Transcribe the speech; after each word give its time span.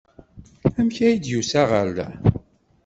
Amek 0.79 0.97
ay 1.05 1.15
d-yusa 1.15 1.61
ɣer 1.71 1.87
da? 1.97 2.07